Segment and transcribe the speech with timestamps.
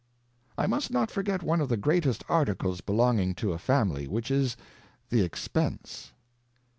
[0.57, 4.57] I must not forget one of the greatest Articles belonging to a Family, which is
[5.11, 6.11] the Expence.